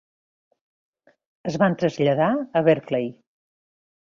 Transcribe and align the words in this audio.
Es 1.51 1.57
van 1.65 1.77
traslladar 1.83 2.31
a 2.61 2.65
Berkeley. 2.71 3.07